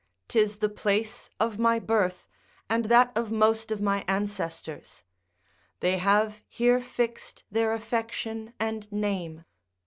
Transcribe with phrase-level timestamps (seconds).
[0.29, 2.27] 'tis the place of my birth,
[2.67, 5.03] and that of most of my ancestors;
[5.79, 9.45] they have here fixed their affection and name.